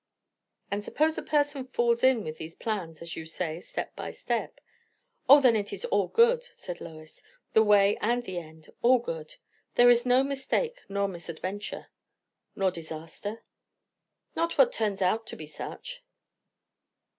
[0.71, 4.59] "And suppose a person falls in with these plans, as you say, step by step?"
[5.29, 7.21] "O, then it is all good," said Lois;
[7.53, 9.35] "the way and the end; all good.
[9.75, 11.91] There is no mistake nor misadventure."
[12.55, 13.43] "Nor disaster?"
[14.35, 16.03] "Not what turns out to be such."